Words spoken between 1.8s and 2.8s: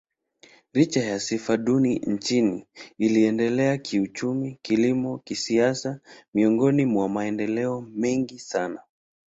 nchini,